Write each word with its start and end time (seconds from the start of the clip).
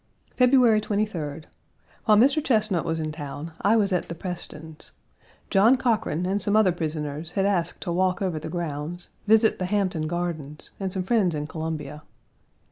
February 0.35 0.81
23d. 0.81 1.43
While 2.05 2.17
Mr. 2.17 2.43
Chesnut 2.43 2.85
was 2.85 2.99
in 2.99 3.11
town 3.11 3.51
I 3.61 3.75
was 3.75 3.93
at 3.93 4.09
the 4.09 4.15
Prestons. 4.15 4.93
John 5.51 5.77
Cochran 5.77 6.25
and 6.25 6.41
some 6.41 6.55
other 6.55 6.71
prisoners 6.71 7.33
had 7.33 7.45
asked 7.45 7.81
to 7.81 7.91
walk 7.91 8.19
over 8.19 8.39
the 8.39 8.49
grounds, 8.49 9.09
visit 9.27 9.59
the 9.59 9.65
Hampton 9.65 10.07
Gardens, 10.07 10.71
and 10.79 10.91
some 10.91 11.03
friends 11.03 11.35
in 11.35 11.45
Columbia. 11.45 12.01